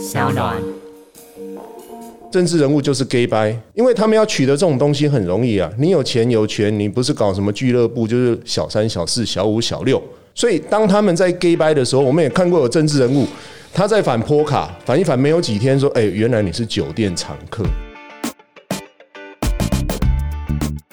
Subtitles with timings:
[0.00, 0.56] 小暖。
[2.32, 5.70] 政治人物就是 gay 掰，因为他们要取得这种东西很容易啊。
[5.76, 10.02] 你有钱有权，你不是搞什么俱乐部，就是小三、小四、小五、小六。
[10.34, 13.26] 所以当他们在 gay 掰的时候，我们也看过有政治人物
[13.74, 17.62] 他在反坡卡，反一反没有几天，说：“哎，原来你是酒店常客。”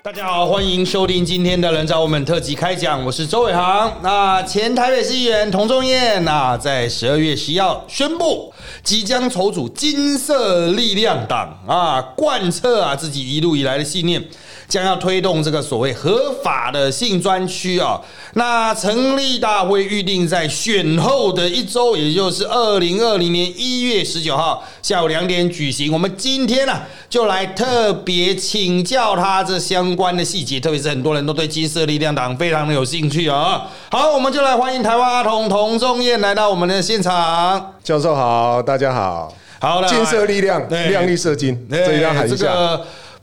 [0.07, 3.91] 大家好，欢迎收听今天的人找我们特辑开讲，我是周伟航。
[4.01, 14.23] 那前台北市议员童仲彦那在十二月十一号宣布，即将筹组金色力量党啊，贯彻啊自己一路以来的信念。
[14.67, 18.01] 将要推动这个所谓合法的性专区啊，
[18.33, 25.93] 那成立大会预定在选后的一周，也就是二零二零年一月十九号下午两点举行。
[25.93, 33.67] 我们今天呢，就来特别请教他这相关的细节，特别是很多人都对金色力量党非常的有兴趣啊。
[33.89, 37.73] 好，我们就来欢迎台湾阿童童仲彦来到我们的现场。
[37.81, 42.77] 教授好，大家好，好，金色力量，亮丽射精，这一定要喊一下。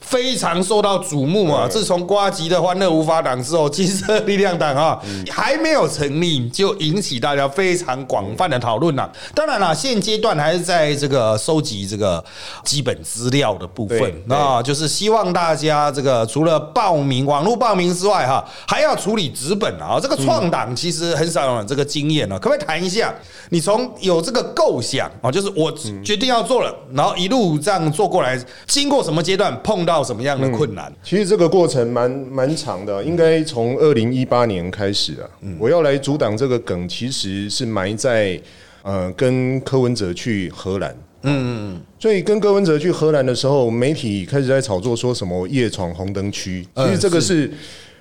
[0.05, 1.67] 非常受到瞩目啊！
[1.67, 9.11] 自从瓜吉的欢乐无法党之后，金色力量党啊还没有成立，就引起大家非常广泛的讨论了。
[9.35, 12.23] 当然了，现阶段还是在这个收集这个
[12.63, 19.99] 基本资料的部分啊，就是希望大家这个除了报名网络报名之外，哈，还要处理纸本啊。
[20.01, 23.13] 这个创党其实很少有这个经验了，可不可以谈一下？
[23.49, 25.73] 你从有这个构想啊，就是我
[26.05, 29.94] 决定要做了，然后一路这样做过来，经过什么阶段碰到？
[29.95, 30.93] 到什么样的困难？
[31.05, 35.31] 其实这个过程蛮蛮长的，应该从二零一八年开始啊。
[35.59, 38.41] 我要来阻挡这个梗，其实是埋在
[38.83, 40.97] 呃跟柯文哲去荷兰。
[41.23, 46.67] 嗯，所以跟柯文哲去荷兰的时候，媒体开始在炒作说什么夜闯红灯区。
[46.75, 47.49] 其实这个是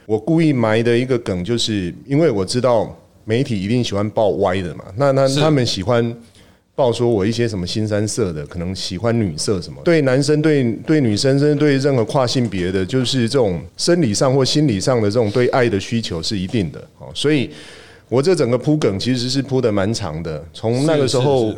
[0.07, 4.85] 我故意埋的一个梗，就是因为我知道媒体一定喜欢报歪的嘛。
[4.97, 6.15] 那那他们喜欢。
[6.75, 16.79] 报说我一些什么新三色的，可能喜欢女色什么，对男生、对对女生，甚至对任何跨性别的，就是这种生理上或心理上的这种对爱的需求是一定的。
[16.97, 17.47] 哦，所以
[18.09, 20.43] 我这整个铺梗其实是铺的蛮长的。
[20.51, 21.53] 从那个时候，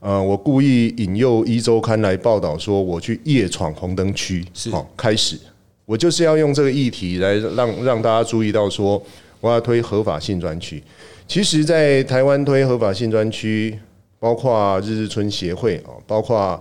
[0.00, 5.38] 呃，我故意引诱一周刊来报道说我去夜闯红灯区，好开始，
[5.86, 9.00] 我就是要用这个议题来让让大家注意到说
[9.40, 10.82] 我要推合法性专区。
[11.28, 13.78] 其实，在台湾推合法性专区。
[14.20, 16.60] 包括日日春协会啊，包括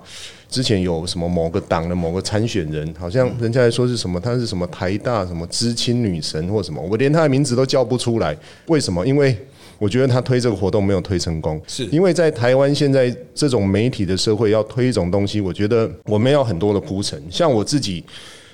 [0.49, 8.37] 之前有什么某个党的某个参选人，好像人家还说是什么，他是什么台大什么知青女神或什么，我连他的名字都叫不出来。
[8.67, 9.05] 为什么？
[9.05, 9.35] 因为
[9.79, 11.61] 我觉得他推这个活动没有推成功。
[11.67, 17.21] 是因为在台湾现在这种媒体的社会，要推一种东西，我觉得我们要很多的铺陈。
[17.29, 18.03] 像我自己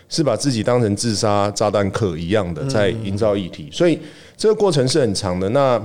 [0.09, 3.99] 是把自己当成自杀炸弹客一样的在营造议题，所以
[4.35, 5.47] 这个过程是很长的。
[5.49, 5.81] 那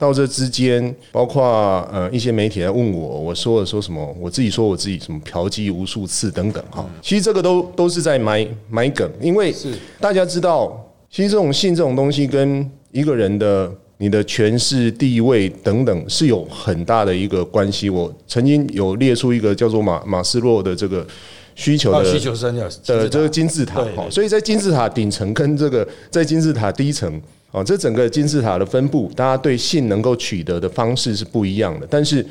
[0.00, 1.44] 到这之间，包括
[1.92, 9.74] 呃一些媒体来问我，我说了说什么，我自己说我自己什么嫖妓无数次等等哈，其实这个都都是在埋埋梗，因为是。
[10.00, 10.74] 大家知道，
[11.10, 17.90] 其实这种性这种东西跟一个人的你的权势地位等等是有很大的一个关系。
[17.90, 21.06] 我曾经有列出一个叫做马马斯洛的这个
[21.54, 27.20] 需求的需求三角的这个金字塔哈，所以在金字塔顶层跟这个在金字塔低层。
[27.52, 31.86] 哦，这整个金字塔的分布，大家对性能够取得的方式是不一样的。
[31.90, 32.24] 但是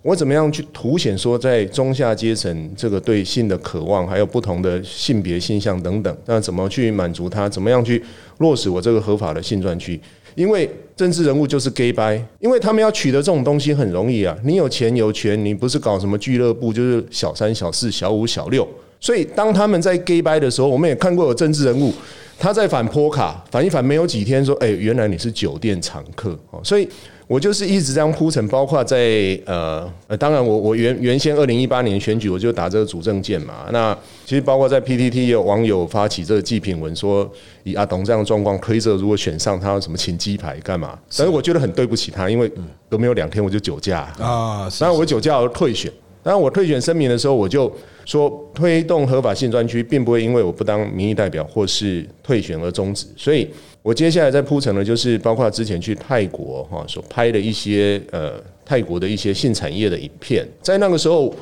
[0.00, 7.48] 我怎么样去凸显说，在中下阶层这个对性的渴望，还有不同的性别性向等等，那怎么去满足他？
[7.48, 8.02] 怎么样去
[8.38, 10.00] 落实我这个合法的性专区？
[10.34, 14.34] 因为政治人物就是 gay 掰，因为他们要取得这种东西很容易啊。
[14.42, 18.66] 你有钱有权，你不是搞什么俱乐部，就是小三、小四、小五、小六。
[19.02, 21.92] 所以当他们在 gay 掰的时候，我们也看过有政治人物。
[22.38, 26.88] 他在反坡卡，反一反没有几天，说：“哎，原来你是酒店常客哦。”所以，
[27.28, 33.66] 我就是一直这样铺陈，包括在呃呃，当然我我原原先二零一八年选举，我就打这个主政见嘛。
[33.70, 33.96] 那
[34.26, 37.30] 其实包括在 PTT 也有网友发起这个祭品文，说
[37.62, 40.98] 以阿董这样的状况，推着如果选上，他要什么请鸡排干嘛？
[41.16, 42.50] 但是我觉得很对不起他，因为
[42.88, 45.92] 都没有两天我就酒驾啊，然后我酒驾而退选。
[46.24, 47.72] 当然，我退选声明的时候，我就
[48.04, 53.06] 说推动合法性专区，并不会因为我不当民意代表或是退选而终止。
[53.16, 53.48] 所以，
[53.82, 58.32] 我接下来在铺陈的，就是包括之前去泰国哈所拍的一些呃
[58.64, 60.46] 泰国的一些性产业的影片。
[60.60, 61.34] 在那个时候，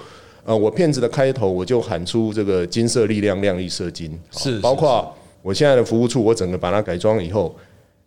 [0.44, 4.16] 呃，我片子的开头我就喊出这个金色力量，亮丽射金。
[4.30, 7.54] 是，包括我现在的服务处，我整个把它改装以后，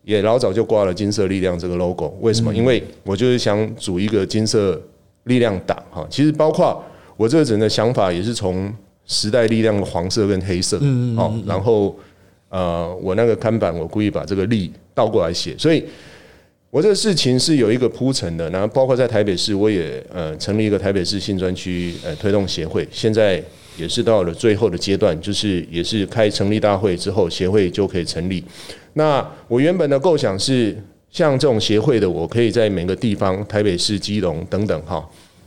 [0.04, 2.16] 也老早就挂了金色力量这个 logo。
[2.22, 2.54] 为什么？
[2.54, 4.82] 因为我就是想组一个金色。
[5.26, 6.84] 力量党哈，其实包括
[7.18, 8.74] 我这个人的想法也是从
[9.06, 11.98] 时代力量的黄色跟黑色，嗯哦，然后
[12.50, 15.84] 呃，我那个看板我故意把这个力倒过来写，所以
[16.70, 23.44] 我这个事情是有一个铺陈的，然后包括在台北市，我也呃成立一个台北市新专区呃推动协会，现在
[23.78, 28.44] 也是到了最后的阶段，就是也是开成立大会之后，协会就可以成立。
[28.94, 30.76] 那我原本的构想是，
[31.10, 35.04] 像这种协会的，我可以在每个地方，台北市、基隆等等哈，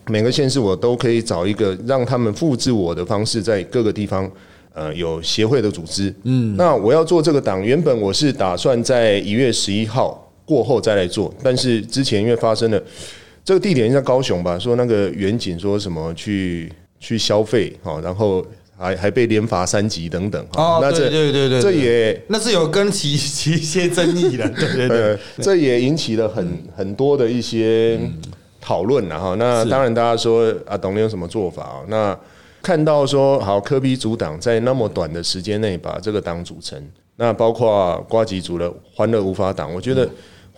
[0.07, 4.31] 每个县市我都可以找一个让他们复制我的方式，在各个地方
[4.75, 6.15] 呃有协会的组织。
[6.25, 10.23] 嗯，那我要做这个党，原本我是打算在一月十一号。
[10.47, 12.81] 过后再来做，但是之前因为发生了
[13.45, 18.47] 这个地点在高雄吧，说那个远景说什么去去消费哈，然后
[18.79, 27.99] 还还被连罚三级等等哦，那这对对对，这也那是有跟其其一些争议的，对对 对，这也引起了很很多的一些
[28.67, 31.79] 讨论然后那当然大家说啊，董你有什么做法啊？
[31.87, 32.19] 那
[32.61, 36.77] 看到说好科比组党在那么短的时间内把这个党组成，
[37.15, 40.09] 那包括瓜吉组的欢乐无法党，我觉得。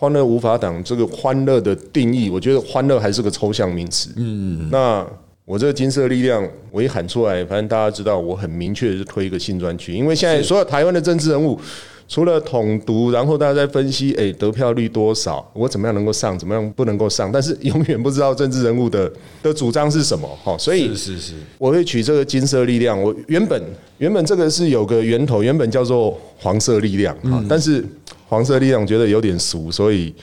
[0.00, 4.10] 欢乐无法党这个欢乐的定义，我觉得欢乐还是个抽象名词。
[4.16, 5.04] 嗯，那
[5.44, 11.60] 我这个金色力量，我一喊出来，反正大家知道，我很明确的是推一个新专区，因为现在所有台湾的政治人物，
[12.08, 19.12] 除了统独，然后大家在分析，哎，得票率多少，我怎么样能够上，怎么样不能够上，但是永远不知道政治人物的
[19.42, 20.26] 的主张是什么。
[20.42, 23.00] 哈，所以是是是，我会取这个金色力量。
[23.00, 23.62] 我原本
[23.98, 27.84] 原本这个是有个源头，原本叫做黄色力量啊，但是。
[28.30, 30.14] 黄色力量觉得有点俗，所以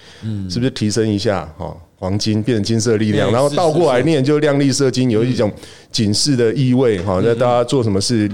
[0.48, 1.76] 是不是提升一下哈？
[1.98, 5.52] 黄金变成金色力量，然后倒过来念就亮丽色金，有一种
[5.92, 7.20] 警示的意味哈。
[7.24, 8.30] 那大家做什么事，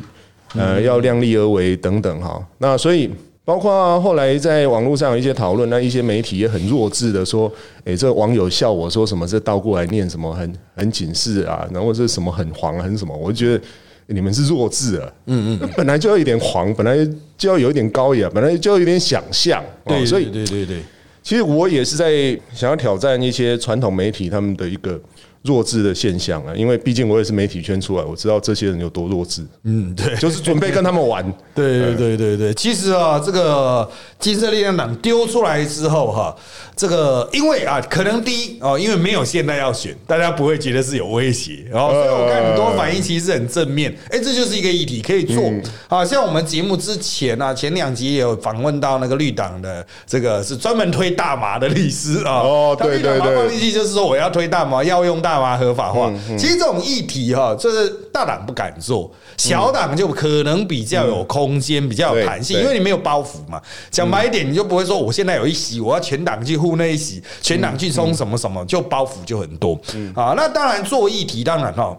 [0.55, 2.45] 呃，要量力而为等等哈。
[2.57, 3.09] 那所以
[3.51, 7.51] 包括后来在网络上有一些讨论，那一些媒体也很弱智的说，
[7.83, 13.63] 哎，这网友笑我说什么这倒过来念什么很很警示啊，然后是什么很黄很什么，我就觉得。
[14.07, 15.13] 你们是弱智啊！
[15.27, 16.97] 嗯嗯，本来就要一点黄，本来
[17.37, 19.63] 就要有一点高雅，本来就要有点想象。
[19.85, 20.81] 对，所以对对对，
[21.23, 24.99] 其实我也是在想要挑战一些传统媒体他们的一个。
[25.43, 29.43] 弱智的现象啊，因为毕竟我也是媒体圈出来，我知道这些人有多弱智。
[29.63, 31.25] 嗯，对，就是准备跟他们玩。
[31.55, 33.89] 对对对对对，其实啊，这个
[34.19, 36.35] 金色力量党丢出来之后哈，
[36.75, 41.65] 这个因为啊，可能第一哦，因为没有现在要选，大家不会觉得是有威胁。
[41.71, 43.91] 然后所以我看很多反应其实很正面。
[44.11, 45.51] 哎，这就是一个议题可以做。
[45.87, 52.41] 啊，像我们节目之前啊，前两集也有访问到那个绿党的这个是专门推大麻的律师啊。
[52.41, 55.30] 哦，对对对，就是说我要推大麻，要用大。
[55.31, 63.61] 大麻合法化，其实这种议题哈，就是大党不敢做，小党就可能比较有空间，比较有弹性，因为你没有包袱嘛。
[63.89, 69.79] 讲白一点，你就不会说我现在有一席，我要全党去护那一席，全党去冲什么什么，就包袱就很多。
[70.13, 71.95] 啊，那当然做议题，当然哈。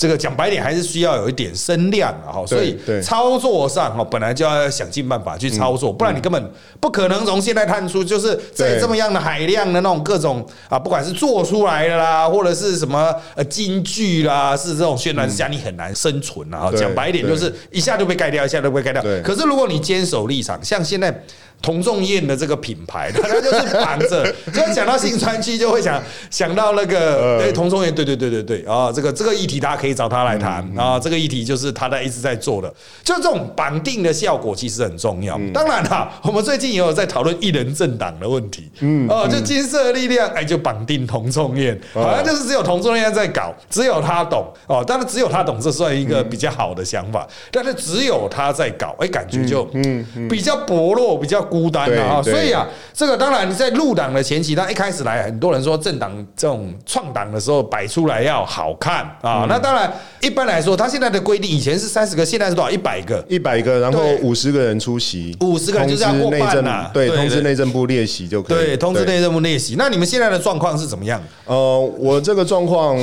[0.00, 6.50] 这个讲白点还是需要有一点声量啊，哈，所以操作上哈本来就要想尽办法去操作，不然你根本
[6.80, 16.72] 不可能从现在看出，就是在这么样的海量的那种各种啊，不管是做出来的啦，或者是什么呃京剧啦，是这种渲染下你很难生存啊。
[16.74, 19.02] 讲白一点就是一下就被盖掉，一下就被盖掉。
[19.22, 21.22] 可是如果你坚守立场，像现在。
[21.62, 24.32] 童仲彦的这个品牌， 他就是绑着。
[24.52, 30.98] 就讲到新川区，就会想想到那个对童仲彦，对对对对对啊，这个这个议题大家可以找他来谈啊。
[30.98, 32.72] 这个议题就是他在一直在做的，
[33.04, 35.38] 就这种绑定的效果其实很重要。
[35.52, 44.82] 当然啦，我们最近也有在讨论一人政党的问题，嗯哦，就金色力量哎，就绑定同仲彦，好像就是只有同仲彦在搞，只有他懂哦。
[44.86, 47.28] 当然只有他懂，这算一个比较好的想法。
[47.50, 51.46] 但是只有他在搞，哎，感觉就嗯比较薄弱，比较。
[51.50, 59.46] 孤单啊，所以啊，这个当然在入党的前期，他一开始来，很多人说政党这种创党的时候摆出来要好看啊。
[59.48, 62.70] 那当然，一般来说，他现在的规定以前是三十个，现在是多少？
[62.70, 66.88] 一百个，一百个，然后五十个人出席，五十个人就是要过半呐。
[66.94, 68.56] 对，通知内政部列席就可以。
[68.56, 69.74] 对，通知内政部列席。
[69.76, 71.20] 那你们现在的状况是怎么样？
[71.46, 72.96] 呃，我这个状况。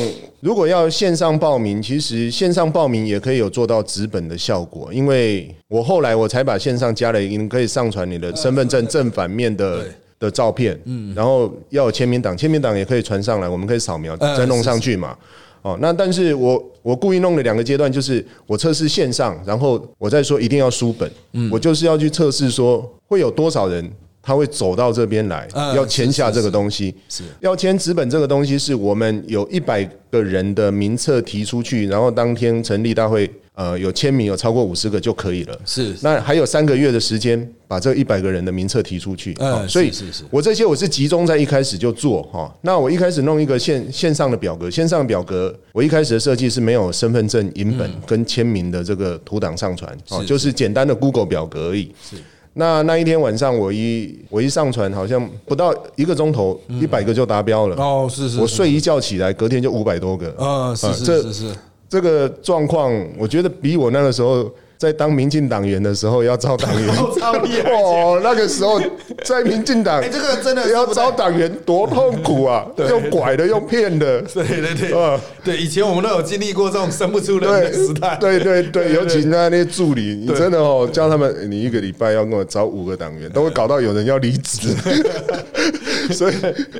[0.48, 9.84] 如果要线上报名，其实线上报名也可以有做到纸本的效果，因为我后来我才把线上加了，已经可以上传你的身份证正反面的
[10.18, 15.18] 的照片，嗯，然后要有签名档，签名档也可以传上来，我们可以扫描再弄上去嘛。
[15.64, 23.92] 哦，那但是我我故意弄了两个阶段，就是我测试线上，然后我再说一定要书本，嗯我就是要去测试说会有多少人。
[24.28, 35.58] 他会走到这边来，要签下这个东西，是要签纸本这个东西，是我们有一百个人的名册提出去，然后当天成立大会，呃，有签名有超过五十个就可以了。
[35.64, 39.34] 是，那还有三个月的时间把这一百个人的名册提出去。
[39.40, 42.54] 嗯，所以是是，我这些我是集中在一开始就做哈。
[42.60, 51.96] 那我一开始弄一个线线上的表格，线上表格，我一开始的设计是没有身份证影本跟签名的这个图档上传，哦，就是简单的 Google 表格而已。
[52.04, 52.18] 是。
[52.58, 57.76] 那那一天晚上，我一我一上传，好像不到一个钟头，一百个就达标了。
[57.78, 60.30] 哦，是是，我睡一觉起来，隔天就五百多个。
[60.38, 61.56] 啊，是是是是，
[61.88, 64.52] 这个状况，我觉得比我那个时候。
[64.78, 66.88] 在当民进党员的时候要招党员，
[67.74, 68.80] 哦，那个时候
[69.24, 72.66] 在民进党，这个真的要招党员多痛苦啊！
[72.88, 84.76] 用拐的，用骗的，对对对，对，以前我们都有经历过这种生不出人的时代，对对对，尤其那那些助理，你真的哦，叫他们，你一个礼拜要跟我招五个党员，都会搞到有人要离职，
[86.14, 86.34] 所以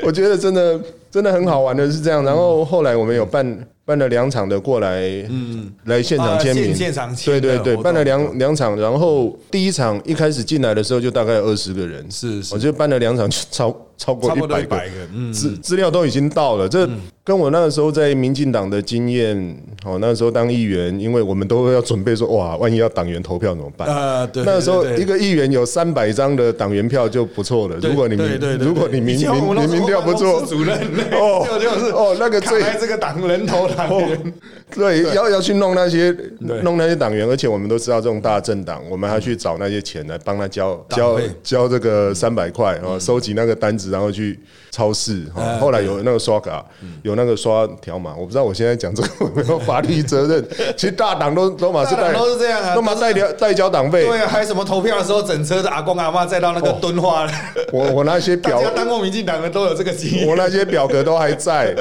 [0.04, 2.24] 我觉得真的真的很好玩的是这样。
[2.24, 3.68] 然后后来我们有办。
[3.88, 13.74] 办了两场的过来，嗯，来现场签名，现场对对对，办了两两场，然后第一场一开始进来的时候就大概二十个人，是，我就办了两场就超。
[13.98, 16.70] 超过一百个，资资料都已经到了。
[16.70, 16.88] 这
[17.24, 19.36] 跟我那个时候在民进党的经验，
[19.84, 23.88] 哦，那个时候当议员，因为我们都要准备说，哇，万一要党员投票怎么办？
[23.90, 24.44] 啊，对。
[24.46, 27.76] 那个时候一个议员有三百张的党员票就不错了。
[27.82, 30.78] 如果你民，如果你民民民调不错，主任
[31.14, 34.34] 哦， 就是哦，那个最这个党人头党员，
[34.74, 43.87] 对，要要去弄那些弄那些党员，而且我们都知道这种大政党，我们还去找那些钱来帮他交交交这个三百块啊，收集那个单子。
[43.90, 44.40] 然后去
[44.78, 45.26] 超市，
[45.60, 46.64] 后来有那个刷卡，
[47.02, 48.14] 有那个刷条码。
[48.16, 50.48] 我不知道我现在讲这个 有没有法律责任。
[50.78, 54.06] 其实大党都都马是代，都是这样啊，都马代交代交党费。
[54.06, 57.28] 对啊，还什么投票的时候整车的阿公阿妈再到那个敦化。
[57.74, 60.28] 我我那些表，当过民进党的都有这个经验。
[60.28, 61.76] 我那些表格都还在。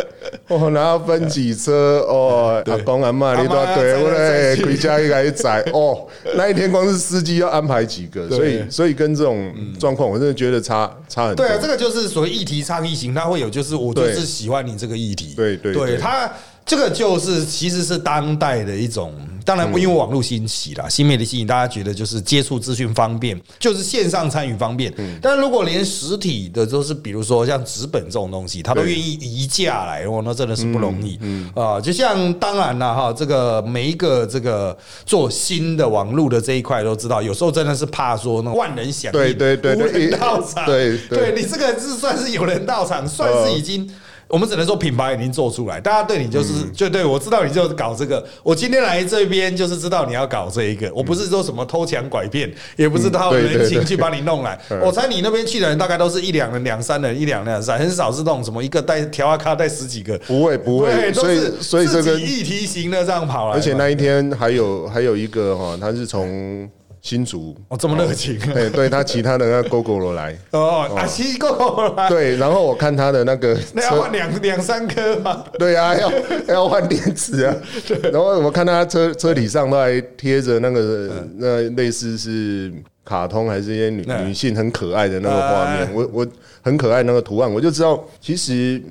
[0.49, 4.65] 哦，然后分几车哦，阿公阿妈你都对不对？
[4.65, 11.45] 回家一来载哦，那一天光是司机要安排几个，所以所以跟这种状况，我真的觉得差差很多。
[11.45, 11.97] 对啊，这个就是。
[11.97, 16.31] 是所谓议题倡议型，他会有，就是我就是喜欢你这个议题，对对，对他
[16.65, 19.15] 这个就是其实是当代的一种，
[19.47, 24.93] 当然因为网络兴起啦，新媒体兴起，大家觉得就是接触资讯方便，就是线上参与方便。
[25.23, 31.17] 但如果连实体的都是，比如说像纸本这种东西，他都愿意移驾来，哦，那真的是不容易
[31.55, 31.81] 啊。
[31.81, 34.77] 就像当然了哈，这个每一个这个
[35.07, 43.89] 做新的网络的这一块都知道，有时候真的是怕说那万人响应，对对对，无人到场，对对你这个是算是有人到场，算是已经。
[44.29, 48.25] 我们只能说品牌已经做出来，大家对你就是就对我知道你就搞这个。
[48.43, 54.59] 我今天来这边就是知道你要搞这一个，我不是说什么偷抢拐骗，也不是套人情去把你弄来。
[54.83, 63.55] 我猜你那边去的人大概都是一两人、两三人、一两两三，很少是那种什么一个带条啊卡带十几个，不会不会，所以所以这个议题型的这样跑来。
[63.55, 66.69] 而且那一天还有还有一个哈，他是从。
[67.01, 70.37] 新竹哦，这么热情，对对，他其他的那 GoGo 罗来。
[70.51, 75.45] 哦，啊骑 GoGo 来，对，然后我看他的那个，那要换两两三颗吗？
[75.59, 76.13] 对啊，要
[76.49, 77.55] 要换电池啊，
[78.13, 82.73] 然后我看他车车体上都还贴着那个那类似是
[83.05, 86.27] 卡通还是一些女女性很可爱的那个画面，我我
[86.63, 88.83] 很可爱那个图案，我就知道其实。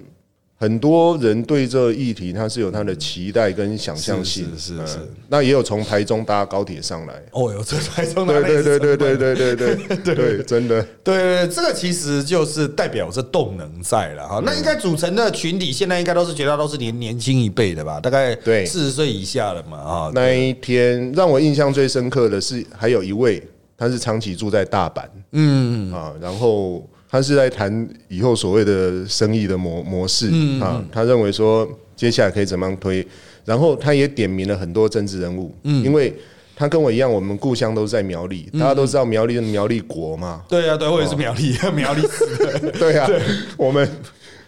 [0.58, 5.00] 很多人对这议题，他是有他的期待跟想象性，是是。
[5.28, 9.56] 那也有从台中搭高铁上来，哦，有这台中对对对对对对对
[9.98, 14.42] 对 对，真的，对这个其实就是代表着动能在了哈。
[14.46, 18.00] 那应该组成的群体，现在应该都是绝大都是年年轻一辈的吧？
[18.00, 20.12] 大概对四十岁以下的嘛啊。
[20.16, 23.46] 那一天让我印象最深刻的是，还有一位
[23.78, 26.88] 他是长期住在大阪，嗯啊，然后。
[27.10, 33.06] 他是在谈以后所谓的生意的模模式啊，他认为说接下来可以怎么样推，
[33.46, 36.14] 然后他也点名了很多政治人物，嗯，因为
[36.56, 42.02] 他跟我一样，我们故乡都是在苗栗，大家都知道苗栗的苗栗国嘛，对啊，对，我也是苗栗， 苗栗，
[42.80, 43.10] 对啊，
[43.56, 43.88] 我们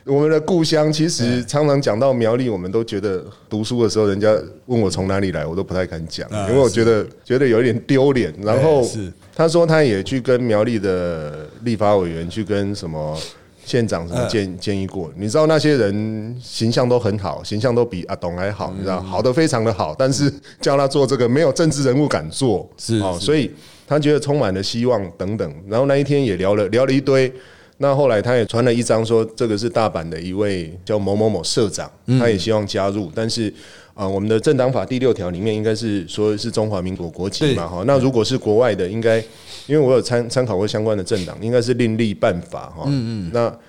[0.06, 4.34] 我们的故乡其实常常讲到苗栗，我们都觉得读书的时候，人家
[4.66, 9.12] 问我从哪里来，我都不太敢讲，因为我觉得觉得有一点丢脸，然后是。
[9.38, 13.16] 他说他也去跟苗栗的立法委员去跟什么
[13.64, 23.52] 县长什么建建议过，你知道那些人形象都很好，形象都比阿董还好，你知道好的非常的好，但是叫他做这个没有政治人物敢做，是哦，所以
[23.86, 25.54] 他觉得充满了希望等等。
[25.68, 27.32] 然后那一天也聊了聊了一堆，
[27.78, 31.88] 那后来他也传了一张说这个是大阪的一位叫某某某社长，
[32.20, 33.54] 他也希望加入，但是。
[33.98, 37.84] 啊，我们的政党法第六条里面应该是说是中华民国国籍嘛，哈。
[37.88, 39.18] 那如果是国外的，应该
[39.66, 42.84] 因为我有参参考过相关的政党，应该是另立办法，哈。
[42.86, 43.32] 嗯嗯。
[43.34, 43.60] 那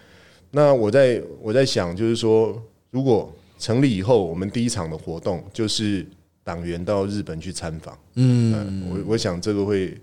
[0.50, 2.54] 那我在我在想，就是说，
[2.90, 6.06] 如果成立以后，我们第一场的活动就是
[6.44, 9.96] 党员到日本去参访，嗯，我我想这个会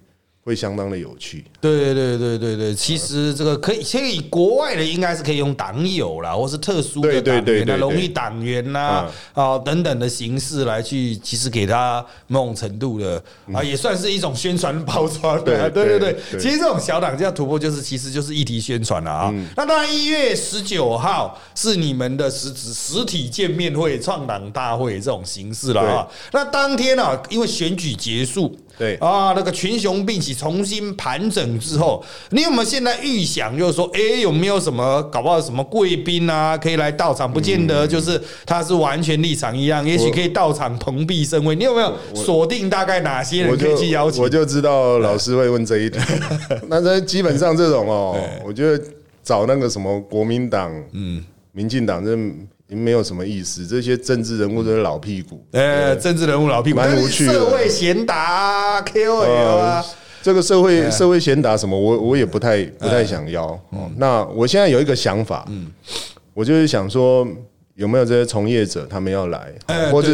[0.46, 1.44] 会相当的有趣。
[1.60, 13.22] 对对对对对，其实这个可以，其实以国外的应该是可以用党友啦，或是特殊的党员啊、荣誉党员呐啊等等的形式来去，其实给他某种程度的
[13.52, 15.44] 啊，也算是一种宣传包装。
[15.44, 19.34] 对对对对，其实这种小党这样突破，就是其实就是议题宣传了啊。
[19.58, 26.08] 那当然，一月十九号是你们的实质实体见面会、创党大会这种形式了啊。
[26.32, 28.56] 那当天呢，因为选举结束。
[28.78, 37.32] 对啊，那个群雄并起，重新盘整之后，你有没有现在预想，就是说，哎，有没有什么搞不好什么贵宾啊，可以来到场？
[37.32, 41.56] 不见得就是他是完全立场一样，也许可以到场蓬荜生辉。
[41.56, 44.24] 你有没有锁定大概哪些人可以去邀请？
[44.24, 46.00] 我就知道老师会问这一题。
[46.70, 48.84] 那这基本上这种哦，我觉得
[49.24, 51.24] 找那个什么国民党、嗯，
[51.56, 52.16] 民进党这。
[52.68, 55.40] 没有什么意思，这些政治人物都是老屁股。
[55.52, 57.32] 呃，政治人物老屁股，蛮无趣的。
[57.32, 59.86] 社会贤达 KOL 啊，
[60.24, 63.46] 这个社会社会贤达什么，我我也不太不太想要。
[63.70, 65.68] 哦，那我现在有一个想法，嗯，
[66.34, 67.26] 我就是想说，
[67.76, 69.54] 有没有这些从业者他们要来，
[69.92, 70.10] 或者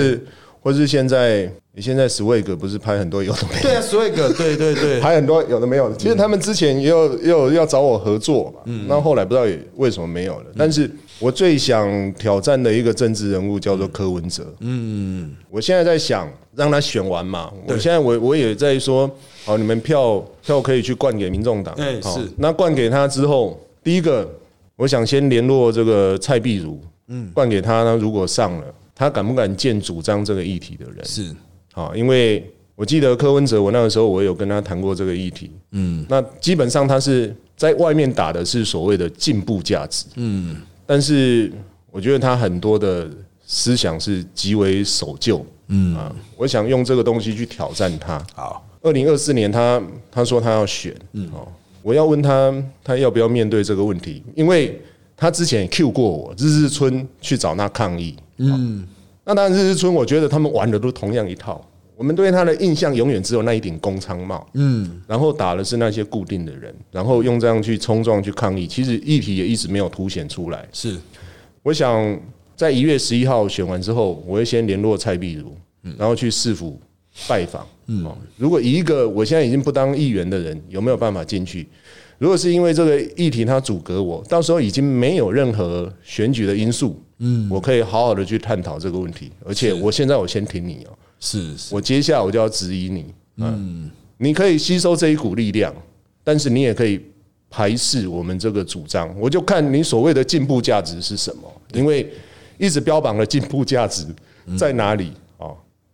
[0.60, 3.62] 或是现在你现在 Swag 不是拍很多有的没有？
[3.62, 5.90] 对啊，Swag 对对对， 拍很多有的没有。
[5.96, 10.92] 其实他们之前也有也有要找我合作嘛，嗯，那后来不知道也为什么没有了，但是。
[11.22, 14.52] 我最想挑战的一个政治人物叫做柯文哲。
[14.60, 17.54] 嗯，我现在在想让他选完嘛。
[17.68, 19.10] 我现在我我也在说，
[19.46, 21.76] 好，你们票票可以去灌给民众党。
[21.76, 22.28] 哎，是。
[22.38, 24.28] 那灌给他之后，第一个，
[24.76, 26.82] 我想先联络这个蔡碧如。
[27.08, 31.06] 嗯，灌给他呢，如果上了，他敢不敢见主张这个议题的人？
[31.06, 31.32] 是。
[31.72, 32.44] 好，因为
[32.76, 35.52] 我记得柯文哲，我那个时候我有跟他谈过这个议题。
[35.72, 40.08] 嗯，那基本上他是在外面打的是所谓的进步价值。
[40.16, 40.56] 嗯。
[40.92, 41.50] 但是
[41.90, 43.10] 我觉得他很多的
[43.48, 45.96] 思想是极为守旧，嗯。
[45.96, 48.22] 啊，我想用这个东西去挑战他。
[48.36, 49.82] 好，二零二四年他
[50.12, 51.30] 他说他要选，嗯。
[51.32, 51.48] 哦，
[51.82, 54.82] 我要问他他要不要面对这个问题，因为
[55.16, 58.86] 他之前 Q 过我日日春去找他抗议，嗯，
[59.24, 61.66] 那当然日日春我觉得他们玩的都同样一套。
[62.02, 70.68] 我们对他的印象永远只有那一顶公仓帽，嗯，然后打的是那些固定的人，然后用这样去冲撞去抗议，其实议题也一直没有凸显出来。
[70.74, 70.98] 是，
[71.62, 72.20] 我想
[72.56, 75.56] 在一月十一号选完之后，我会先联络蔡碧如，
[75.96, 76.82] 然后去市府
[77.28, 77.68] 拜访。
[77.86, 81.68] 嗯，如果一个我现在已经不当议员的人有没有办法进去？
[82.18, 89.32] 如果是因为这个议题他阻隔我，到时候已经没有任何选举的因素，嗯，我可以好好的去探讨这个问题。
[89.46, 90.98] 而且我现在我先挺你哦。
[91.22, 93.06] 是，我接下来我就要质疑你。
[93.38, 95.74] 嗯，你可以吸收这一股力量，
[96.24, 97.00] 但是你也可以
[97.50, 99.16] 排斥我们这个主张。
[99.20, 102.12] 我就看你所谓的进步价值是什么，因为
[102.58, 104.06] 一直标榜的进步价值
[104.58, 105.48] 在哪里啊？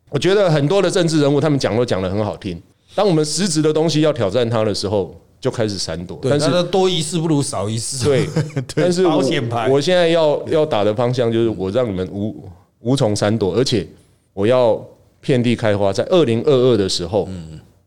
[0.10, 2.62] 我觉得很多的政治人物他们讲都讲的很好听，
[2.96, 6.20] 当我们实质的东西要挑战他的时候，就开始闪躲。
[6.24, 8.06] 但是多一事不如少一事。
[8.06, 8.28] 对，
[8.76, 13.86] 但是保险牌，我现在要要打的方向就是我让你们无无从闪躲，而且
[14.34, 14.84] 我要。
[15.20, 17.28] 遍地开花，在二零二二的时候，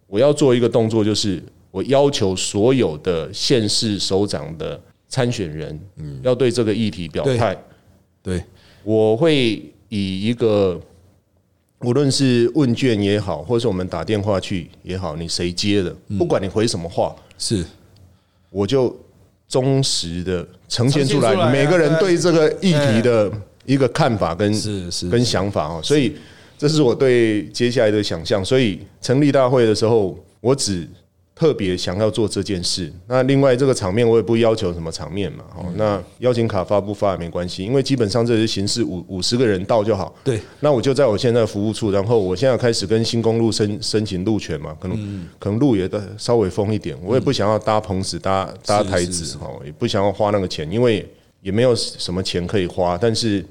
[0.07, 5.81] 我要做一个动作，就是我要求所有的县市首长的参选人，
[6.23, 7.57] 要对这个议题表态。
[8.23, 8.43] 对，
[8.83, 10.79] 我会以一个
[11.83, 17.65] 无论是问卷也好，或者是我们打电话去也好，你谁接的，不管你回什么话，是。
[18.51, 18.95] 我就
[19.49, 23.31] 忠实的呈现出来每个人对这个议题的
[23.65, 26.17] 一个看法跟是是跟想法啊，所以。
[26.61, 30.87] 这是我对接下来的想象，所以成立大会的时候，我只
[31.35, 32.93] 特别想要做这件事。
[33.07, 35.43] 那另外这个场面，我也不要求什么场面嘛。
[35.57, 40.15] 哦，那邀请卡发不发也没关系，因为基本上这些形式五五十个人到就好。
[40.23, 51.09] 对，那我就在我现在服务处，然后我现在开始跟新公路申申请路权嘛，可能可能路也的稍微封一点，我也不想要搭棚子搭搭台子哦，也不想要花那个钱，因为
[51.41, 53.43] 也没有什么钱可以花，但是。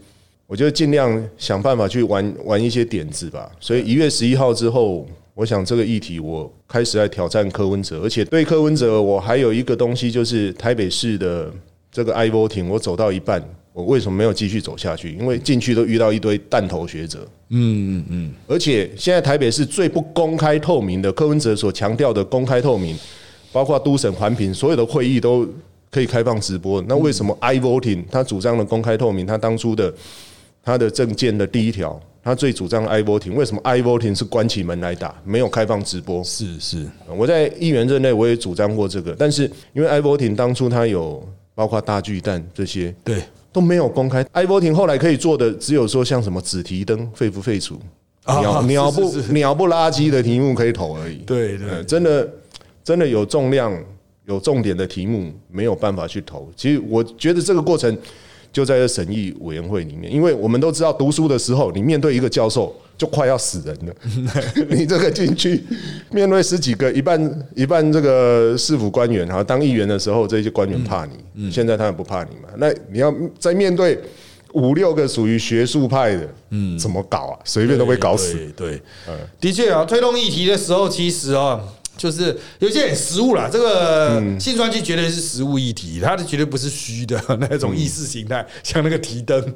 [0.50, 3.52] 我就尽量想办法去玩玩一些点子吧。
[3.60, 11.54] 所以一月十一号之后，我想这个议题我开始来挑战柯文哲，而且对柯文哲，我还有一个东西就是台北市的
[11.92, 15.14] 这个 I voting，我走到一半，我为什么没有继续走下去？
[15.14, 17.20] 因为进去都遇到一堆弹头学者。
[17.50, 18.34] 嗯嗯嗯。
[18.48, 22.98] 而且现在台北市最不公开透明的柯文哲所强调的公开透明，
[23.52, 25.48] 包括都省环评所有的会议都
[25.92, 26.84] 可以开放直播。
[26.88, 29.94] 那为什么 I voting 他主张的公开透明，他当初的？
[30.70, 36.24] 他的证件的第一条，他最主张 i voting，为什么 i voting 是关起门来打，没有开放直播？
[36.24, 36.86] 是是，
[37.18, 44.24] 我在议员任内我也主张过这个，但是因为 i voting 当初他有包括大巨蛋这些，对，都没有公开。
[44.34, 47.80] i voting 后来可以做的只有说像什么紫提灯废不废除，
[48.28, 51.18] 鸟鸟不鸟不垃圾的题目可以投而已。
[51.26, 52.30] 对对，真的。
[52.82, 53.72] 真的有重量、
[54.26, 56.50] 有重点的题目没有办法去投。
[56.56, 57.96] 其实我觉得这个过程
[58.52, 63.94] 就在这审议委员会里面，因为我们都知道读书的时候，你面对一个教授就快要死人了，
[64.70, 65.64] 你这个进去
[66.12, 72.50] 面对十几个一半一半这个市府官员，哈，当议员的时候这些官员怕你，现在他们不怕你嘛？
[72.58, 74.00] 那你要在面对。
[74.54, 77.38] 五六个属于学术派的，嗯，怎么搞啊？
[77.46, 78.36] 随便都被搞死。
[78.58, 81.62] 对，嗯，的确啊，推动议题的时候，其实啊。
[82.00, 89.54] 就是有些很实物啦，这个性专区绝对是实物议题，它的绝对不是虚的那种意识形态，像那个提灯，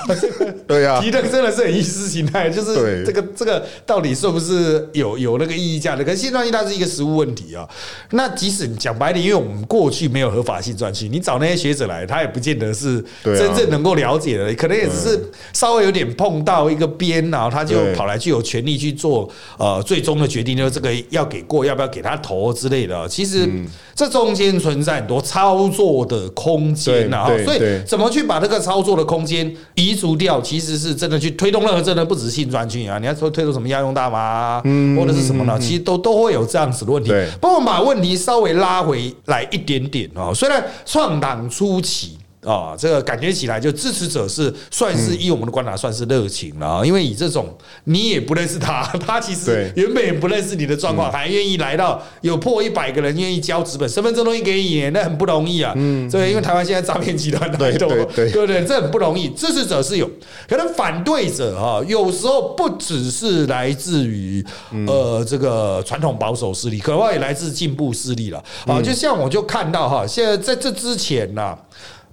[0.68, 6.04] 对呀，提灯真的是很意识形态，就是这个这个到底是不是有有那个意义价值？
[6.04, 7.66] 可是性专区它是一个实物问题啊。
[8.10, 15.18] 那即使你讲白点，因为我们过去没有合法性专区，你找那些学者来，他也不见得是真正能够了解的，可能也只是
[15.54, 19.26] 稍微有点碰到一个边，然后他就跑来具有权利去做
[19.58, 21.85] 呃最终的决定，就是这个要给过要不要。
[21.88, 23.48] 给他投之类的，其实
[23.94, 34.60] 这中间存在很多操作的空间呐，所以怎么去把这个操作的空间移除掉，其实是真的去推动任何真的不只是性专区啊，你要说推动什么药用大麻，
[34.96, 35.58] 或者是什么呢？
[35.58, 37.10] 其实都都会有这样子的问题。
[37.40, 42.18] 不过我们把问题稍微拉回来一点点啊，虽然创党初期。
[42.46, 47.52] 啊，这个感觉起来就支持者是算是以我们的观察算是热情了，因为以这种
[47.84, 55.72] 你也不认识他， 他其实原本也不认识你的状况，还愿意来到有破一百个人愿意交纸本身份证东西给你，那很不容易啊。
[55.74, 58.64] 嗯，对，因为台湾现在诈骗集团太多，对不对？
[58.64, 59.28] 这很不容易。
[59.30, 60.08] 支持者是有，
[60.48, 64.44] 可能反对者哈，有时候不只是来自于
[64.86, 68.40] 呃这个传统保守势力，可能也来自进步势力了。
[68.66, 71.58] 啊，就像我就看到哈，现在在这之前呢。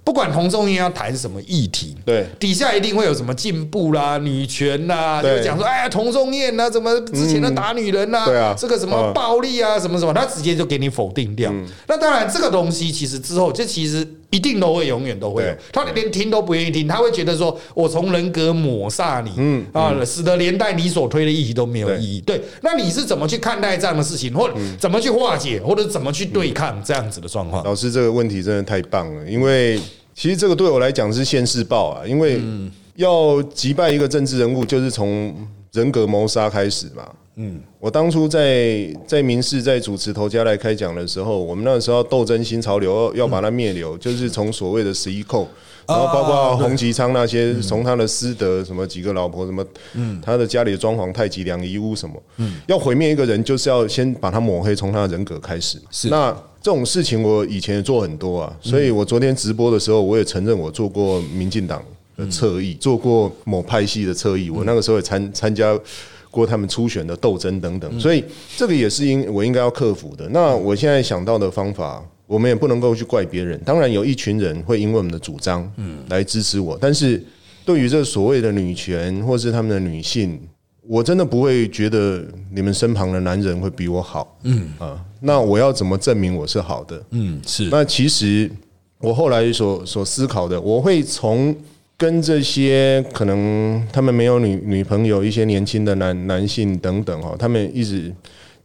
[0.04, 11.52] 不管同中央要谈什么议题，对，底下一定会有什么进步啦、女权啦，就讲说，哎呀，同中宴呐，怎么之前的打女人呐，对啊，这个什么暴力啊，什么什么，他直接就给你否定掉。
[11.88, 14.06] 那当然，这个东西其实之后，这其实。
[14.30, 15.48] 一定都会，永远都会有。
[15.72, 27.64] 他连听都不愿意听，他会觉得说：“我从人格抹杀你，嗯啊，使得连带你所推的议题都没有意义。”对，那你是怎么去看待这样的事情，或者怎么去化解，或者怎么去对抗这样子的状况？
[27.64, 29.78] 老师，这个问题真的太棒了，因为
[30.14, 32.40] 其实这个对我来讲是现世报啊，因为
[32.96, 35.34] 要击败一个政治人物，就是从
[35.72, 37.08] 人格谋杀开始嘛。
[37.36, 45.48] 嗯，我当初在在民事在主持头家来开讲的时候，我们那时候斗争新潮流，要把它灭流，就是从所谓的十一寇，
[45.88, 55.76] 然后包括洪吉昌那些，从他的师德什么几个老婆什么，嗯，他的家里的装潢太极两仪屋什么，嗯，要毁灭一个人，就是要先把他抹黑，从他的人格开始。
[55.90, 56.08] 是。
[56.10, 56.30] 那
[56.62, 61.82] 这种事情，我以前也做很多啊，所以我昨天直播的时候，我也承认我做过民进党
[62.16, 65.76] 的侧翼，做过某派系的侧翼，我那个时候也参参加。
[66.34, 68.24] 过他们初选的斗争等等，所以
[68.56, 70.28] 这个也是应我应该要克服的。
[70.30, 73.60] 那我现在想到的方法，我们也不能够去怪别人。
[73.64, 76.76] 当然有一群人会因为我们的主张，嗯，来支持我。
[76.80, 77.22] 但是
[77.64, 80.40] 对于这所谓的女权或是他们的女性，
[80.82, 85.00] 我真的不会觉得你们身旁的男人会比我好，嗯啊。
[85.20, 87.00] 那我要怎么证明我是好的？
[87.10, 87.68] 嗯，是。
[87.70, 88.50] 那其实
[88.98, 91.54] 我后来所所思考的，我会从。
[91.96, 98.12] 跟这些可能他们没有女女朋友，一些年轻的男男性等等哦，他们一直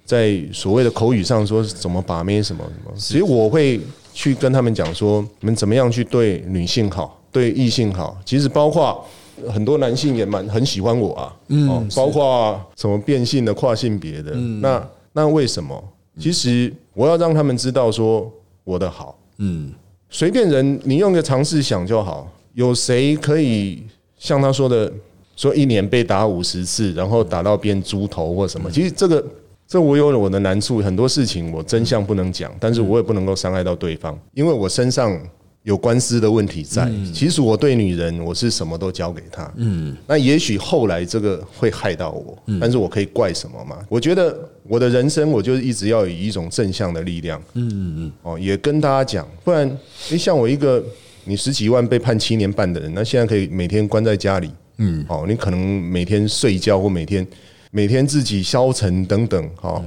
[0.03, 3.79] 在所谓的口语上说怎么把妹什么什么，其实我会
[4.13, 8.17] 去跟他们讲说，你们怎么样去对女性好，对异性好。
[8.25, 9.05] 其实包括
[9.47, 15.81] 很多男性也蛮很喜欢我啊，嗯，包括什么变性的、跨性别的，那那为什么？
[16.19, 18.29] 其实我要让他们知道说
[18.63, 19.71] 我的好，嗯，
[20.09, 22.27] 随便人你用个尝试想就好。
[22.59, 23.81] 有谁可以
[24.17, 24.91] 像他说的，
[25.37, 28.69] 说一年被打五十次，然后打到变猪头或什么？
[28.69, 29.25] 其实这个，
[29.65, 35.17] 这我有我的难处，很多事情我真相不能讲，但是我也不能够伤害到对方，因为我身上
[35.63, 36.91] 有官司的问题在。
[37.13, 39.49] 其实我对女人，我是什么都交给她。
[39.55, 43.77] 嗯，那也许后来这个会害到我，但是我可以怪什么吗？
[43.87, 47.41] 我觉得我的人生，我就是一直要以一种正向的力量。
[47.53, 48.11] 嗯嗯嗯。
[48.23, 49.65] 哦，也跟大家讲，不然，
[50.11, 50.83] 你，像我一个。
[51.29, 57.25] 你十几万被判七年半的人，那现在可以每天关在家里，嗯，哦，你可能每天睡觉或每天
[57.69, 59.79] 每天自己消沉等等，哈，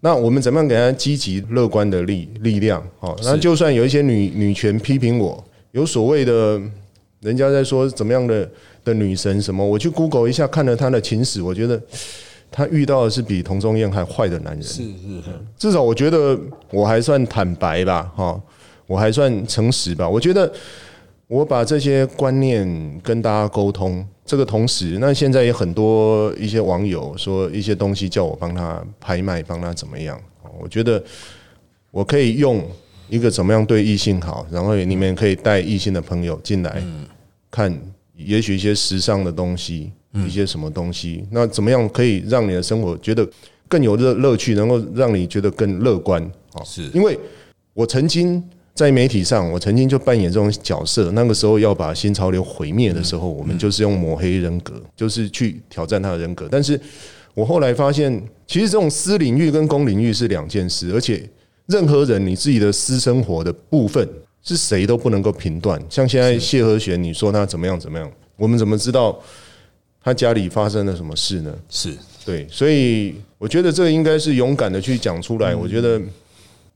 [0.00, 2.82] 那我们怎么样给他积极乐观的力力量？
[3.00, 6.58] 哦，那就算有一些女女权批评我，有所谓的，
[7.20, 8.48] 人家在说怎么样的
[8.82, 11.78] 的女神什么，我去 Google 一下，看了她的情史，我觉得
[12.50, 18.40] 她遇到的是比童中燕还坏的男人，是是是，至少我觉得我还算坦白吧，哈，
[18.86, 20.50] 我还算诚实吧，我觉得。
[21.28, 30.20] 我把这些观念跟大家沟通，这个同时，那现在也很多一些网友说一些东西叫我帮他拍卖，帮他怎么样？
[30.60, 31.02] 我觉得
[31.90, 32.64] 我可以用
[33.08, 36.80] 一个怎么样对异性好，然后你们可以带异性的朋友进来
[37.50, 37.76] 看，
[38.14, 43.28] 也许一些时尚的东西，一些什么东西，那怎么样可以让你的生活觉得
[43.66, 46.62] 更有乐乐趣，能够让你觉得更乐观啊？
[46.64, 47.18] 是因为
[47.74, 48.42] 我曾经
[48.76, 51.10] 在媒体上，我曾经就扮演这种角色。
[51.12, 56.46] 那个时候要把新潮流毁灭的时候，我们就是用抹黑人格，就是去挑战他的人格。
[56.50, 56.78] 但是
[57.32, 61.26] 我后来发现，其实这种私领域跟公领域是两件事，而且
[61.64, 64.06] 任何人你自己的私生活的部分
[64.42, 65.82] 是谁都不能够评断。
[65.88, 69.18] 像现在谢和弦，你说他怎么样怎么样，我们怎么知道
[70.04, 71.54] 他家里发生了什么事呢？
[71.70, 75.54] 是对，所以我觉得这应该是勇敢的去讲出来。
[75.54, 75.98] 我觉得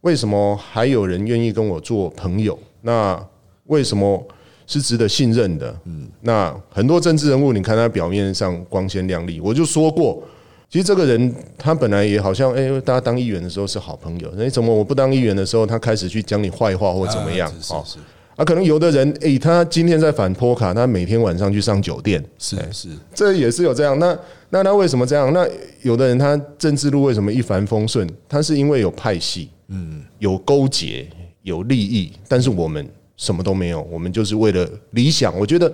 [0.03, 2.59] 为什么还有人愿意跟我做朋友？
[2.83, 3.23] 那
[3.67, 4.23] 为什么
[4.67, 5.75] 是值得信任的？
[5.85, 10.23] 嗯，那很多政治人物，你看他表面上光鲜亮丽，我就说过，
[10.71, 17.53] 其实这个人他本来也好像，哎，大家当议员的时候是好朋友，那，怎么我不当议员的时候，他开始去讲你坏话或怎么样？
[17.71, 17.99] 哦，是
[18.37, 23.99] 啊，可能有的人，哎，他今天在反坡卡，他每天晚上去上酒店，是是，这也是有这样。
[23.99, 25.31] 那那他为什么这样？
[25.35, 25.47] 那
[25.83, 28.09] 有的人他政治路为什么一帆风顺？
[28.27, 31.09] 他是因为有派系，嗯，有勾结，
[31.43, 32.13] 有利益。
[32.29, 35.37] 但是我们什么都没有，我们就是为了理想。
[35.39, 35.73] 我觉得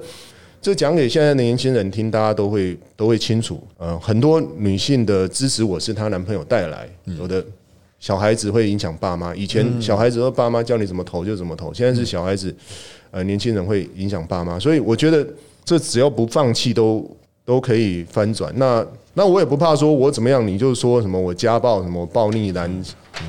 [0.63, 3.63] 这讲给现在的年轻人听，大家都会都会清楚。
[3.77, 7.45] 呃，很多女性的支持我是她男朋友带来，有的。
[7.99, 9.35] 小孩子会影响爸妈。
[9.35, 12.55] 以前小孩子说爸妈叫你怎么投就怎么投，现在是小孩子，
[13.11, 14.59] 呃，年轻人会影响爸妈。
[14.61, 15.27] 所以我觉得
[15.65, 17.11] 这只要不放弃，都
[17.43, 18.53] 都可以翻转。
[18.55, 22.85] 那那我也不怕说我怎么样，你就说什么我家暴什么暴力男。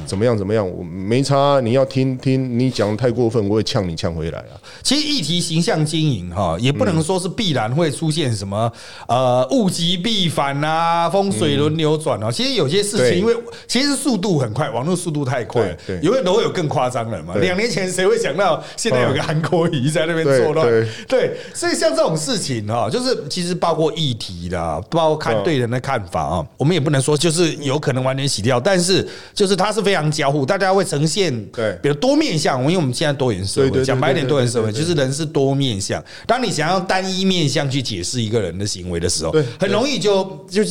[0.06, 0.38] 怎么样？
[0.38, 0.70] 怎么样？
[0.70, 1.62] 我没差。
[1.62, 4.60] 你要听听，你讲太过分，我会呛你呛回来啊。
[4.84, 8.70] 其实议题形象经营哈，也不能说是必然会出现什么
[9.08, 12.30] 呃物极必反啊，风水轮流转啊。
[12.30, 13.34] 其实有些事情，因为
[13.66, 17.36] 其实速度很快，网络速度太快，永远都会有更夸张的嘛。
[17.38, 20.68] 两年前谁会想到现在有个韩国瑜在那边作乱？
[21.08, 29.78] 对，所以像这种事情哈，就是其实包括议题的，包括看对人的看法啊，我们也不能说就是有可能完全洗掉，但是就是它。
[29.78, 32.60] 是非常交互，大家会呈现对，比如多面相。
[32.62, 36.04] 因为我们现在多元社会，讲白点，多元社会就是人是多面相。
[36.26, 40.64] 当你想要单一面相去解释一个人的行为的时候，很容易就就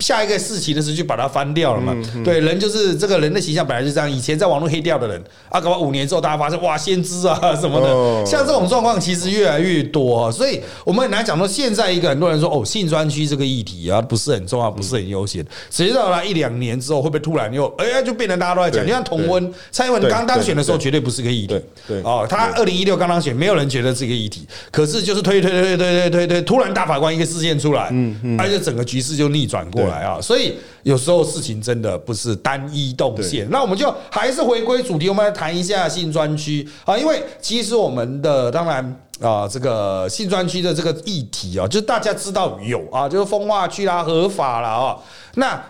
[0.00, 1.94] 下一个事情的时候就把它翻掉了嘛。
[2.24, 4.10] 对，人就是这个人的形象本来就这样。
[4.10, 10.32] 以前在网络黑掉的人啊，搞完五年之后，大家发现哇，先知啊什么的，像这种状况其实越来越多。
[10.32, 15.46] 所以我们很难讲说，现在一个很多人说哦，性专区这个议题啊，不是很重要，不是很悠闲。
[15.70, 33.46] 谁知道他一两年之后，会不会突然又哎呀就变成大大家都在讲，你像同温，蔡英文刚当选的时候绝对不是个议题，对哦，他二零一六刚当选，没有人觉得是个议题，可是就是推推推推推推推，突然大法官一个事件出来，嗯嗯，而且整个局势就逆转过来啊，所以有时候事情真的不是单一动线。
[33.50, 36.66] 那我们就还是回归主题，我们来谈一下新专区。
[36.86, 44.98] 啊，因为其实我们的当然啊，这个新专区的这个议题啊，就是大家知道有啊，就是风化区啦，合法了啊，
[45.34, 45.60] 那。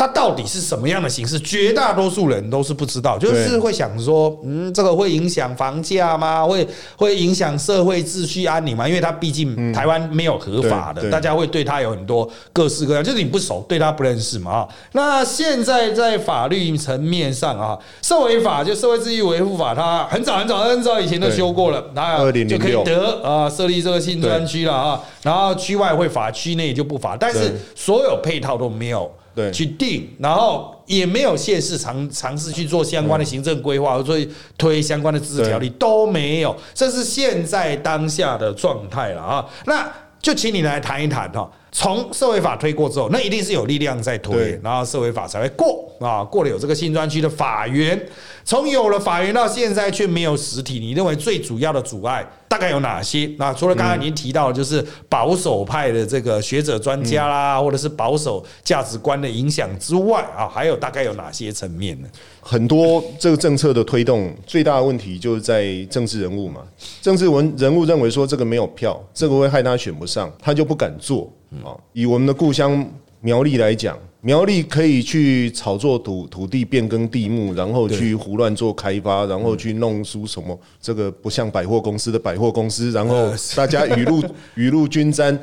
[0.00, 1.38] 它到底是什么样的形式？
[1.40, 6.42] 绝大多数人都是不知道，就是会想说，嗯，这个会影响房价吗？
[6.42, 8.88] 会会影响社会秩序安宁吗？
[8.88, 14.50] 因为它毕竟台湾没有合法的，大家会对它有很多各式各样，就是你不熟，对它不认识嘛。
[14.50, 29.12] 啊，那现在在法律层面上啊，社会法就社会秩序维护法，它很早很早很早以前都修过了，那就可以得啊设立这个新专区了啊，然后区外会罚，区内就不罚，但是所有配套都没有。
[29.34, 39.46] 对，去定，然后也没有县市尝尝试去做相关的行政规划，所以推相关的自治条例都没有，这是现在当下的状态了啊。
[39.66, 39.90] 那
[40.20, 48.00] 就请你来谈一谈哈，从社会法推过之后，那一定是有力量在推，然后社会法才会过啊，过了有这个新专区的法源。
[48.44, 53.30] 从有了法源到现在却没有实体，你认为最主要的阻碍大概有哪些？
[53.38, 62.08] 那除了刚才您提到的，就是保守派的这个学者专家啦，或者是保守价值观的影响之外啊，还有大概有哪些层面呢？
[62.40, 66.62] 很多这个政策的推动最大的问题就是在政治人物嘛，
[67.00, 71.30] 政治文人物认为说这个没有票，这个会害他选不上，他就不敢做
[71.64, 71.76] 啊。
[71.92, 72.88] 以我们的故乡
[73.20, 73.98] 苗栗来讲。
[74.22, 84.22] 苗栗可以去炒作土土地变更地目，然后去胡乱做开发，然后去弄出什么这个不像百货公司的百货公司，然后 大家雨露
[84.56, 85.40] 雨露均沾。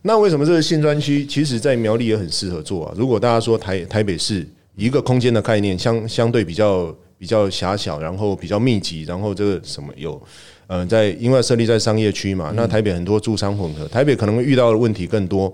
[0.00, 2.94] 那为什么这个新专区其实在苗栗也很适合做啊？
[2.96, 10.18] 如果大家说台台北市一个空间的概念相相对比较比较狭小，然后比较密集，然后这个什么有
[10.66, 15.52] 呃在因为设立在商业区嘛，那台北很多住商混合，台北可能遇到的问题更多。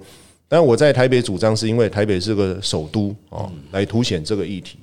[0.48, 4.78] 但我在台北主张，是因为台北是个首都哦，来凸显这个议题。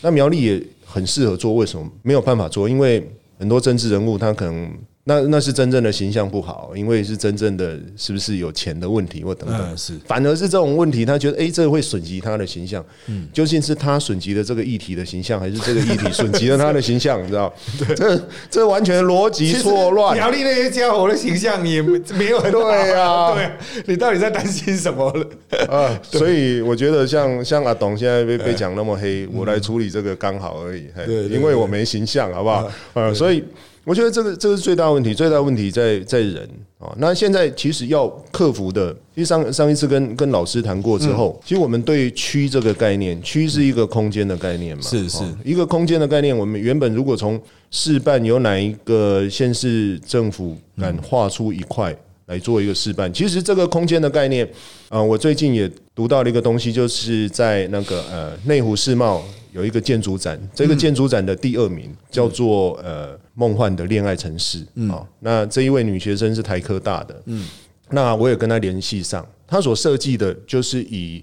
[0.00, 2.68] 那苗栗也很适合做，为什么没有办法做？
[2.68, 3.08] 因为
[3.38, 4.72] 很多政治人物他可能。
[5.04, 12.84] 那那是真正的形象不好，因为是真正的是不是有钱的问题或等等，是反而是这种问题，他觉得哎，这会损及他的形象。
[13.06, 17.20] 嗯，究竟是他损及了这个议题的形象，还是这个议题损及了他的形象？
[17.24, 17.52] 你知道？
[17.96, 20.14] 这这完全逻辑错乱。
[20.14, 23.50] 苗栗那些家伙的形象也没有很对啊， 对，
[23.86, 25.66] 你到底在担心什么了？
[25.66, 30.86] 啊， 所以我觉得像像阿董现在被被讲那么黑，我来处理这个刚好而已。
[31.06, 32.70] 对，因为我没形象，好不好？
[32.92, 33.42] 呃，所以。
[33.84, 36.94] 我觉得这个这是最大问题，最大问题在在人啊。
[36.98, 46.36] 那现在其实要克服的，其实上上一次跟跟老师谈过之后，其实我们对区这个概念，区是一个空间的概念嘛，是是一个空间的概念。
[46.36, 47.40] 我们原本如果从
[47.70, 54.46] 示办有哪一个县市政府敢画出一块来做一个示范，其实这个空间的概念，
[54.90, 59.22] 啊，我最近也读到了一个东西，就是在那个呃内湖世贸。
[59.52, 64.60] 有一个建筑展，这个建筑展的第二名叫做呃梦幻的恋爱城市
[64.90, 65.06] 啊。
[65.18, 67.46] 那这一位女学生是台科大的，嗯，
[67.90, 71.22] 那我也跟她联系上，她所设计的就是以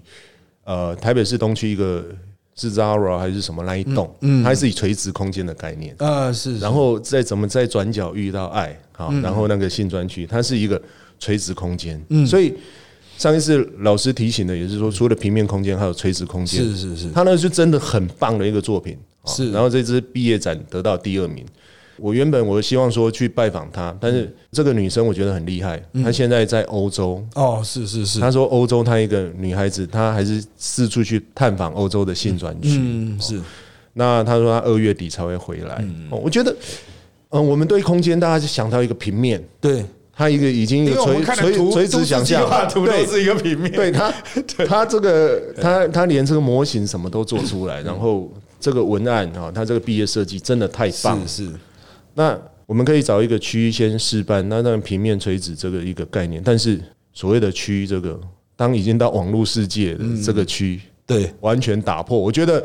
[0.64, 2.04] 呃台北市东区一个
[2.54, 5.94] 是 Zara 还是什么那一栋，嗯，它是以垂直空间的概念。
[5.98, 10.80] 啊是，然后再怎么在转角遇到爱好，然后那个新专区它是一个
[11.18, 12.54] 垂直空间，嗯，所以。
[13.18, 16.62] 上一次老师提醒的也是说，除了平面空间，还有垂直空间。
[16.62, 18.96] 是是是，他那是真的很棒的一个作品。
[19.26, 21.44] 是，然后这支毕业展得到第二名。
[21.98, 25.82] 我原本我希望说去拜访她，但是这个女生我觉得很厉害。
[26.02, 27.20] 她现在在欧洲。
[27.34, 28.20] 哦，是是是。
[28.20, 32.78] 她说欧洲，她一个女孩子，她还是四处去探访欧洲的性转区。
[32.80, 33.42] 嗯，是。
[33.94, 35.84] 那她说她二月底才会回来。
[36.08, 36.54] 我觉得，
[37.30, 39.44] 嗯，我们对空间，大家就想到一个平面。
[39.60, 39.84] 对。
[40.18, 42.44] 它一个已经垂垂垂直想象，
[42.84, 43.70] 对，是一个平面。
[43.70, 44.12] 对它，
[44.66, 48.28] 它 这个，他他连这个模型什么都做出来， 然后
[48.58, 51.20] 这个文案啊，他这个毕业设计真的太棒。
[51.28, 51.52] 是是。
[52.14, 56.80] 那我们可以找一个区先示范，那那平面垂直这个一个概念，但是
[57.12, 58.18] 所谓的区这个，
[58.56, 62.18] 当已经到网络世界的这个区，对，完全打破。
[62.18, 62.64] 我觉得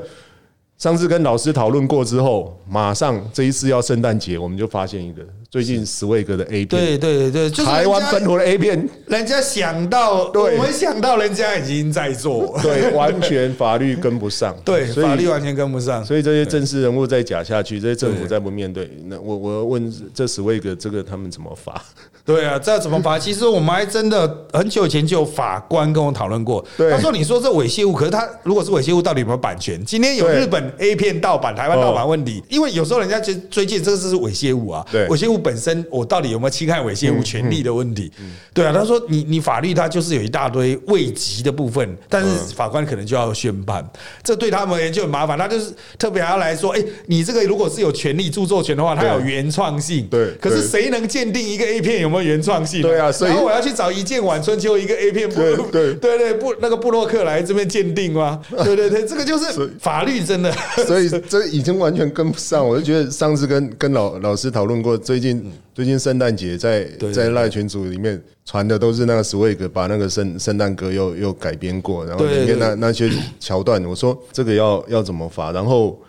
[0.80, 5.24] 上次跟老师讨论过之后，马上这一次要圣诞节，我们就发现一个。
[5.54, 21.80] 最近 Swag 的 A 片，对对对，台湾本土的 A 片，人家想到，我们想到人家已经在做，对，完全法律跟不上， 对，法律完全跟不上，所以这些正式人物再假下去，这些政府再不面对，那我我问这 Swag 这个他们怎么罚？
[22.26, 23.20] 对啊，这怎么罚？
[23.20, 29.80] 其实我们还真的很久以前就有法官跟我讨论过，他说你说这猥亵物，可是他如果是猥亵物，到底有没有版权？
[29.86, 35.43] 今天有日本 A 片盗版、台湾盗版问题，因为有时候人家就追究这个是猥亵物啊，对，猥亵物。
[35.44, 38.12] 本身我到底有没有侵害猥亵物权利的问题？
[38.54, 43.84] 对啊，他说你你法律它就是有一大堆未及的部分，但是法官可能就要宣判，
[44.24, 45.38] 这对他们而言就很麻烦。
[45.38, 50.08] 他就是特别还要来说，哎，你这个如果是有权利著作权的话，它有原创性。
[50.08, 52.82] 对，可是谁能鉴定一个 A 片有没有原创性？
[52.82, 55.36] 对啊，所以我要去找一件晚春秋一个 A 片部，
[55.72, 58.40] 对对对布那个布洛克来这边鉴定吗？
[58.64, 60.52] 对对对，这个就是法律真的，
[60.86, 62.66] 所以这已经完全跟不上。
[62.68, 65.33] 我就觉得上次跟跟老老师讨论过，最近。
[65.74, 75.52] 最近圣诞节在在赖群组里面传的都是那个 Swag 把那个圣圣诞歌又又改编过，然后里面那那些桥段，我说这个要要怎么罚？
[75.52, 76.00] 然后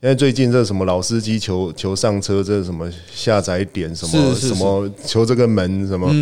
[0.00, 6.12] 现在最近这什么老司机求求上车，这什么下载点什么什么求这个门什么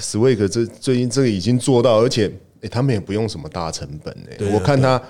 [0.00, 5.02] Swag 这最近这个已经做到，而且哎他们也不用什么大成本哎，我看他。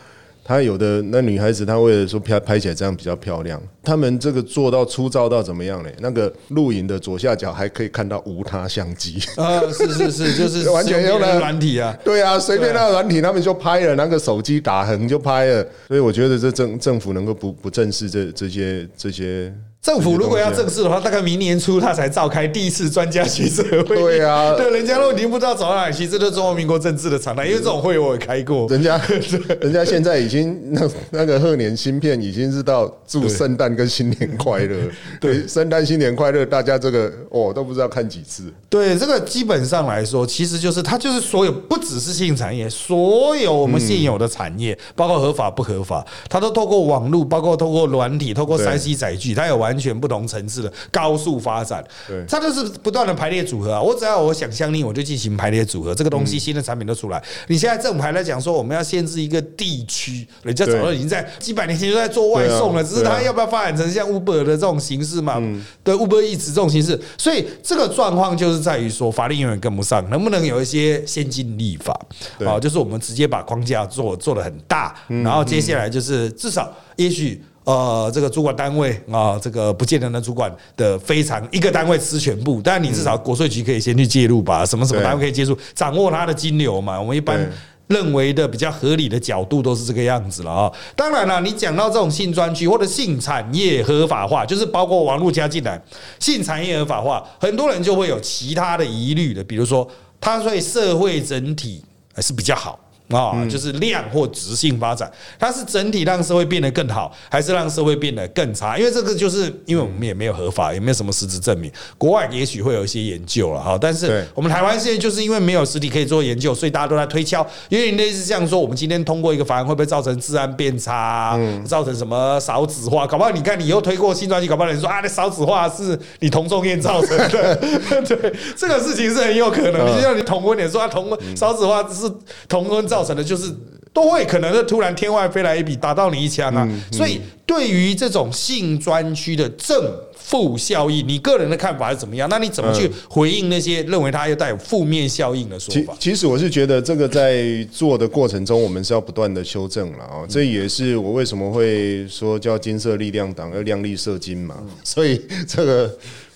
[0.44, 5.94] 他有的那女孩子，她为了说拍拍起来这样比较漂亮，他们这个做到粗糙到怎么样嘞？
[6.00, 19.52] 那个录影的左下角还可以看到无他相机啊，是是是， 就是完全用了软体啊，对啊，随便那个软体，他们就拍了，那个手机打横就拍了，所以我觉得这政政府能够不不正视这这些这些。
[19.82, 23.96] 政府如果要正式的话，大概明年初他才召开第一次专家学者会。
[23.96, 27.44] 对啊，对，人家都已经不知道走到哪去，这都是中华民国政治的常态。
[27.44, 28.96] 因为这种会我也开过，人家
[29.60, 34.76] 人家现在已经那那个贺年芯片已经是到祝圣诞跟新年快乐。
[35.20, 38.44] 对，圣诞新年快乐，大家这个哦都不知道看几次。
[38.70, 49.71] 对，这个基本上来说，其实就是它就是所有不只是性产业，所有我们现有的产业，包括合法不合法，它都透过网络，包括透过软体，透过三 C 载具，它有完。
[49.72, 53.80] 完全不同层次的高速发展，对，它就是不断的排列组合啊。
[53.80, 57.22] 我只要我想象力，我就进行排列组合，这个东西新的产品都出来。
[57.48, 65.40] 你现在正牌来讲说，我们要限制一个地区，人家早就已经在几百年前就在做外送了，只是他要不要发展成像 Uber 的这种形式嘛？
[65.82, 71.98] 对，Uber 一直这种形式，所以这个状况就是在于说，法律永远跟不上，能不能有一些先进立法
[72.44, 72.60] 啊？
[72.60, 77.42] 就是我们直接把框架做做的很大，然后接下来就是至少也许。
[77.64, 87.00] 呃，这个主管单位啊，这个不见得能，主管的非常一个单位吃全部，但你至少国税局可以先去介入吧，什么什么单位可以介入，掌握它的金流嘛。
[87.00, 87.48] 我们一般
[87.86, 90.72] 认为的比较合理的角度都是这个样子了啊。
[90.96, 95.80] 当然了，你讲到这种性专区或者性产业合法化，就是包括网络加进来，
[96.18, 99.88] 性产业合法化，很多人就会有其他的疑虑的，比如说
[100.20, 102.78] 它对社会整体还是比较好。
[103.12, 108.78] 啊，就是量或质性发展，它是整体让社会变得更好，还是让社会变得更差？
[108.78, 111.70] 因为这个就是因为我们也没有合法，也没有什么实质证明。
[111.98, 117.46] 国外也许会有一些研究了哈，但是我们台湾现在就是因为没有实体可以做研究，所以大家都在推敲。
[117.68, 121.38] 因为类似这样说，我们今天通过一个法案，会不会造成治安变差？
[121.66, 123.06] 造成什么少子化？
[123.06, 127.56] 搞不好你看你又推过新专辑，搞不好人说啊，那少子化是你同中院造成的。
[128.06, 129.86] 对，这个事情是很有可能。
[129.94, 132.10] 就像你同婚，你说同少子化是
[132.48, 133.01] 同婚造。
[133.02, 133.52] 造成的就是
[133.92, 136.68] 都会可能是突然天外飞来一笔打到你一枪啊！
[136.92, 142.28] 所以对于这种性专区的正负效应，你个人的看法是怎么样？
[142.30, 145.94] 那你怎么去回应那些认为它又带有负面效应的说法？
[145.98, 150.24] 其实我是觉得这个在做的过程中，我们是要不断的修正了啊！
[150.28, 154.56] 这也是我为什么会说叫金色力量党要量力射金嘛。
[154.84, 155.92] 所以这个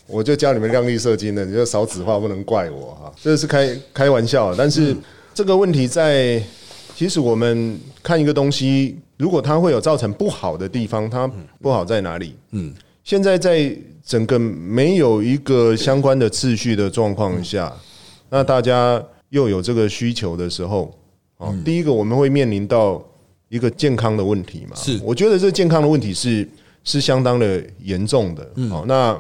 [0.07, 4.55] 我就教你们量力射金的，你就少子化不能怪我哈，这是开开玩笑。
[4.55, 4.95] 但是
[5.37, 6.43] 这个问题在。
[6.95, 11.31] 其实我们看一个东西，如果它会有造成不好的地方，它
[11.61, 12.35] 不好在哪里？
[12.53, 12.73] 嗯，
[13.05, 13.71] 现在在
[14.03, 17.71] 整个没有一个相关的秩序的状况下，
[18.31, 20.91] 那大家又有这个需求的时候，
[21.37, 23.05] 哦，第一个我们会面临到
[23.51, 24.75] 一个健康的问题嘛？
[24.75, 26.49] 是，我觉得这健康的问题是
[26.83, 28.51] 是相当的严重的。
[28.71, 29.13] 好，那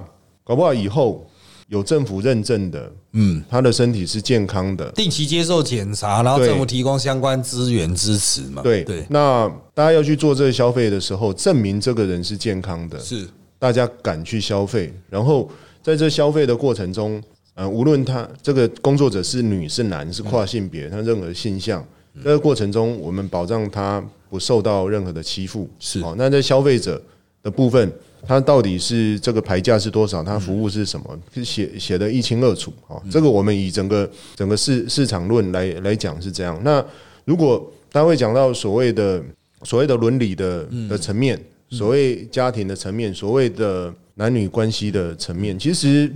[0.43, 1.29] 搞不好以后。
[1.69, 8.63] 有政府认证的，嗯，他的身体是健康的，定期接受检查，然后政府提供相关资源支持嘛。
[8.63, 8.85] 对。
[8.85, 13.27] 对，那大家要去做这个消费的时候，证明这个人是健康的，是。
[13.59, 14.95] 大家敢去消费。
[15.11, 15.51] 然后
[15.83, 17.21] 在这消费的过程中，
[17.55, 21.85] 呃，无论他这个工作者是女是男是跨性别，他任何性向，
[22.23, 24.01] 这个过程中，我们保障他
[24.31, 25.69] 不受到任何的欺负。
[25.81, 26.01] 是。
[26.01, 27.03] 好，那在消费者
[27.43, 27.93] 的部分。
[28.27, 30.23] 它到底是这个牌价是多少？
[30.23, 31.45] 它服务是什么？
[31.45, 33.01] 写写的一清二楚啊！
[33.11, 36.61] 这个我们以整个整个市市场论来来讲是这样。
[36.65, 36.85] 那
[37.25, 39.23] 如果大家会讲到所谓的
[39.63, 41.41] 所谓的伦理的的层面，
[41.71, 46.13] 所谓家庭的层面，所谓的男女关系的层面，其实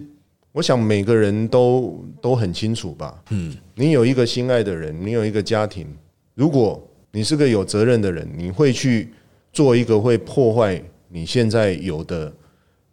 [0.53, 3.23] 我想每个人都都很清楚吧。
[3.31, 5.87] 嗯，你有一个心爱的人，你有一个家庭，
[6.35, 6.83] 如果
[7.13, 9.11] 你是个有责任的人，你会去
[9.53, 10.83] 做一个会破坏。
[11.13, 12.33] 你现在有的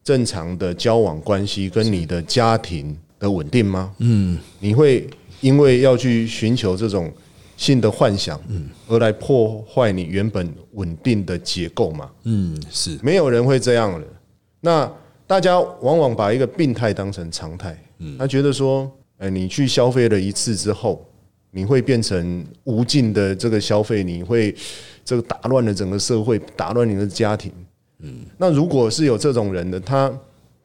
[0.03, 3.93] 正常的交往关系跟你的家庭的稳定吗？
[3.99, 5.07] 嗯，你会
[5.41, 7.11] 因为要去寻求这种
[7.55, 12.09] 性的幻想，嗯，而来破坏你原本稳定的结构吗？
[12.23, 14.07] 嗯，是没有人会这样的。
[14.61, 14.91] 那
[15.27, 21.05] 大家往往把一个病态当成常态，嗯，他觉得说，哎，你去消费了一次之后，
[21.51, 24.55] 你会变成无尽的这个消费，你会
[25.05, 27.51] 这个打乱了整个社会，打乱你的家庭。
[28.01, 30.11] 嗯，那如果是有这种人的，他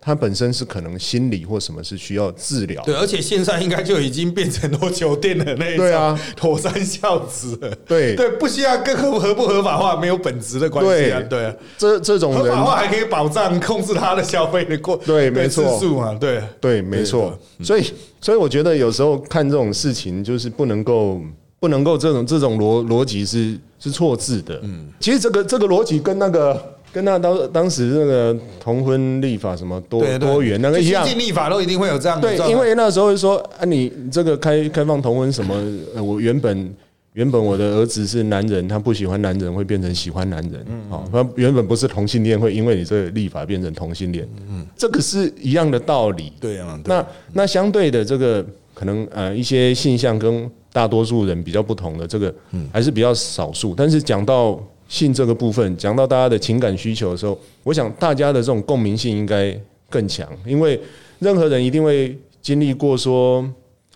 [0.05, 2.83] 他本身是可能心理或什么是需要治疗。
[2.83, 7.57] 对，而且现在应该就已经变成多酒店的那对啊，妥善孝子。
[7.87, 11.23] 对对，不需要跟合合不合法化没有本质的关系啊。
[11.31, 16.15] 对啊，这这种合法化还可以保障控制他的消费的过对，没错嘛。
[16.21, 17.39] 对对，没错。
[17.63, 17.85] 所以
[18.21, 21.21] 所以我觉得有时候看这种事情，就是不能够
[21.61, 24.59] 不能够这种这种逻逻辑是是错字的。
[24.65, 26.61] 嗯，其实这个这个逻辑跟那个。
[26.93, 32.37] 跟那当当时那个同婚立法什么多多元那个一样，立法都一定会有这样的。
[32.37, 35.55] 对，因为那时候说啊，你这个开开放同婚什么，
[35.95, 36.75] 呃我原本
[37.15, 46.31] 原本我的儿子是男人，他不喜欢男人会变成喜欢男人，好，他原本不是同性恋，会因为你这个立法变成同性恋，嗯，这个是一样的道理。
[46.39, 54.63] 对啊，那那相对的这个可能呃一些现象跟大多数人比较不同的这个，嗯，还是比较少数，但是讲到。
[54.93, 60.79] 性这个部分讲到大家的情感需求的时候，我想大家的这种共鸣性应该更强，因为
[61.19, 63.43] 任何人一定会经历过说，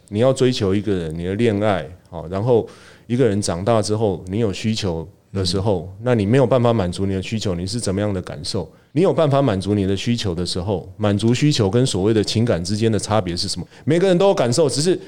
[0.09, 2.67] 你要追求一个人，你的恋爱，好，然后
[3.07, 8.67] 一个人长大之后，你有需求的时候，那你没有办法满足你的需求，你是怎么样的感受？
[8.93, 13.67] 你有办法满足你的需求的时候，满足需求跟所谓的情感之间的差别是什么？
[13.85, 14.99] 每个人都有感受，只是。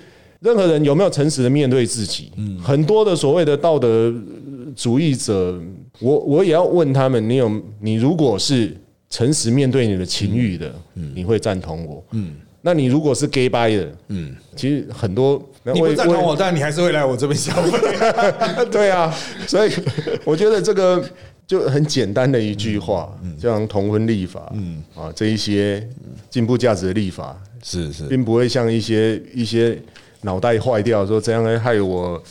[0.41, 2.31] 任何人有没有诚实的面对自己？
[2.37, 4.15] 嗯，很多的所谓的道德
[4.77, 5.61] 主义者，
[6.01, 8.77] 我我也要问他们：你有你如果是
[9.11, 12.05] 诚实面对你的情欲的，嗯，你会赞同我？
[12.13, 17.79] 嗯，那你如果是 gay by 的，嗯，其实很多你不赞同我，但你还是会来我这边消费。
[18.71, 19.15] 对啊，
[19.47, 19.73] 所以
[20.25, 21.03] 我觉得这个
[21.47, 25.87] 就很简单的一句话，像同婚立法，嗯啊，这一些
[26.29, 29.79] 进步价值的立法，是是，并不会像一些一些
[30.21, 32.23] 脑袋坏掉说这样会害我。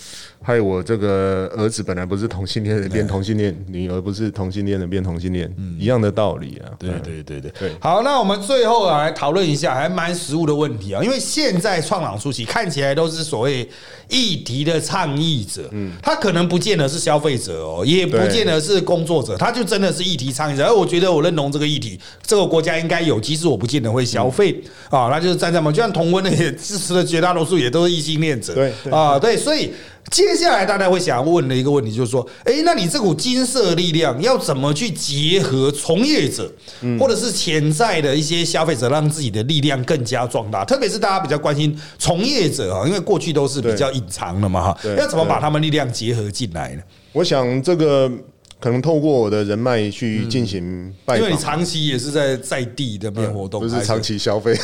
[0.48, 6.72] 害我这个儿子本来不是同性恋的变同性恋，女儿不是同性恋的变同性恋，一样的道理啊。
[6.80, 7.72] 对对对对对。
[7.82, 13.70] 好，那我们最后来讨论一下还蛮实务的问题啊，因为现在创朗初期看起来都是所谓
[14.08, 20.66] 议题的倡议者，嗯，他可能不见得是消费者哦，也不见得是工作者，他就真的是议题倡议者。
[20.66, 29.74] 而我觉得我认同这个议题，这个国家应该有，即使我不见得会消费啊，那就是站在嘛，就像同温的也支持的绝大多数也都是异性恋者，对啊，对，所以。
[30.10, 36.52] 接下来大家会想要问的一个问题就是说，哎，那你这股金色力量要怎么去结合从业者，
[37.00, 40.64] 或者是潜在的一些消费者，让自己的力量更加壮大？
[40.66, 46.82] 特别是大家比较关心从业者啊，因为过去都是比较隐藏的嘛，哈，要怎么把他们力量结合进来呢？
[47.14, 48.12] 我想这个。
[48.60, 54.56] 可能透过我的人脉去进行拜访，因为你长期也是在在地的边活动，不是长期消费。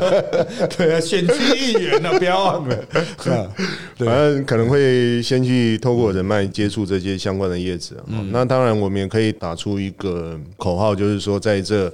[0.76, 2.76] 对啊，选区议员呢，不要 忘了。
[3.96, 7.96] 反正可能会先去透过人脉接触这些相关的业者。
[8.30, 11.90] 那当然，我们也可以打出一个口号，就是说，在这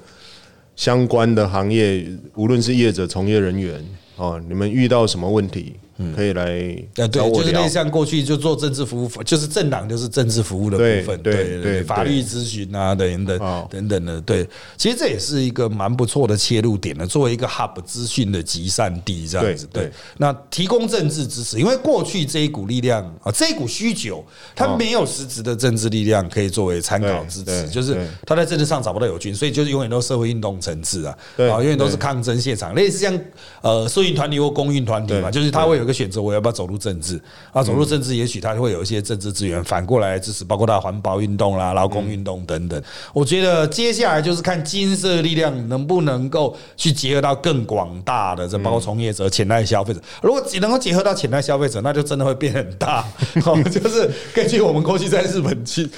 [0.74, 2.04] 相关的行业，
[2.34, 3.84] 无论是业者、从业人员，
[4.16, 5.76] 哦，你们遇到什么问题？
[6.14, 6.44] 可以来
[6.96, 13.38] 呃，对，就是类像过去就做政治服务，就是政党就是政治服务的部分，对对对，法律咨询啊等等
[13.70, 14.48] 等等的，对，
[14.78, 24.24] 其实这也是一个蛮不错的切入点的，作为一个 hub 资讯的集散地这样子，对，那提供政治支持，因为过去这一股力量啊，这一股需求，
[24.56, 27.94] 它没有实质的政治力量可以作为参考支持，就是
[28.26, 33.20] 他在政治上找不到友军，所以就是永远都是社会运动层次啊，啊，永远都是抗争现场，类似像
[33.60, 35.89] 呃社运团体或公运团体嘛，就是他会有。
[35.92, 37.20] 选择我要不要走入政治
[37.52, 37.62] 啊？
[37.62, 42.82] 走入政治，也许他会有一些政治资源反过来支持，包括他环保运动啦、劳工运动等等。
[43.12, 50.00] 我觉得接下来就是看金色力量能不能够去结合到更广大的，这包括从业者、潜在消费者。
[50.22, 53.04] 如果能够结合到潜在消费者，那就真的会变很大。
[53.70, 55.88] 就是根据我们过去在日本去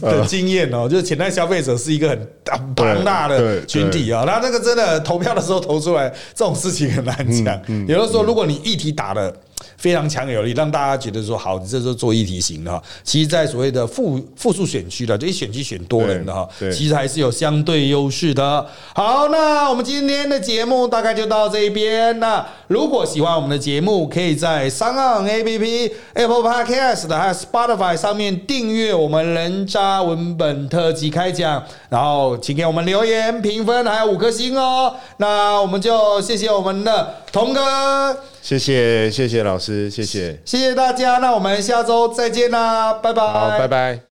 [0.00, 2.28] 的经验哦，就是潜在消费者是一个很
[2.74, 4.24] 庞大的群体啊。
[4.26, 7.60] 那那个真的投票的时候投出来，这种事情很难讲。
[7.86, 9.49] 有的时候，如果你议题打了。
[9.76, 12.82] 非常强有力，让大家觉得说好，你这是做议题型的哈。
[13.02, 18.66] 其实，在所谓的复复数选区的这些选区选多人的哈，其实还是有相对优势的。
[18.94, 22.18] 好，那我们今天的节目大概就到这边。
[22.20, 34.94] 那如果喜欢我们的节目，可以在三岸 A P P、Apple Podcast 的还有 Spotify 上面订阅我们人渣文本特辑开讲，然后请给我们留言评分，还有五颗星哦。
[35.18, 38.16] 那我们就谢谢我们的童哥。
[38.42, 44.00] 谢谢谢谢老师，谢谢谢谢大家，那我们下周再见啦，拜拜，好，拜拜。